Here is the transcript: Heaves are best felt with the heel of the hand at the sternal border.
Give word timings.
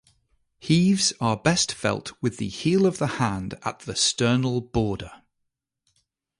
Heaves 0.57 1.13
are 1.21 1.37
best 1.37 1.73
felt 1.75 2.11
with 2.23 2.37
the 2.37 2.47
heel 2.47 2.87
of 2.87 2.97
the 2.97 3.05
hand 3.21 3.53
at 3.61 3.81
the 3.81 3.93
sternal 3.95 4.59
border. 4.71 5.11